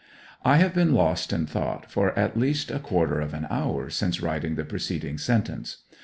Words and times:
I 0.53 0.57
have 0.57 0.73
been 0.73 0.95
lost 0.95 1.31
in 1.31 1.45
thought 1.45 1.91
for 1.91 2.17
at 2.17 2.35
least 2.35 2.71
a 2.71 2.79
quarter 2.79 3.19
of 3.21 3.35
an 3.35 3.45
hour 3.51 3.91
since 3.91 4.19
writing 4.19 4.55
the 4.55 4.65
preceding 4.65 5.19
sentence. 5.19 5.83